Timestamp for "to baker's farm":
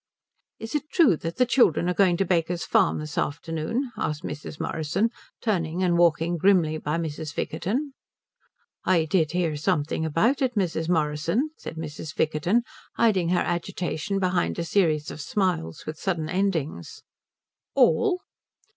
2.17-2.97